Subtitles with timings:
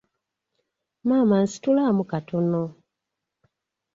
[1.07, 2.63] Maama nsitulaamu katono.